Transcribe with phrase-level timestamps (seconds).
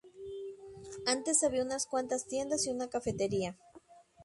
[1.13, 3.55] Antes había unas cuantas tiendas y una cafetería.